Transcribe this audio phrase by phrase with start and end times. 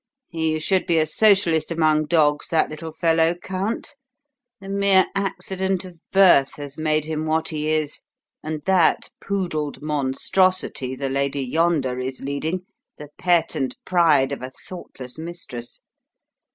[0.29, 3.93] "He should be a Socialist among dogs, that little fellow, Count.
[4.59, 8.01] The mere accident of birth has made him what he is,
[8.41, 12.65] and that poodled monstrosity the lady yonder is leading
[12.97, 15.81] the pet and pride of a thoughtless mistress.